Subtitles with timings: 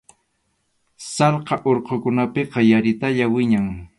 [1.15, 3.65] Sallqa urqukunapiqa yaritalla wiñan.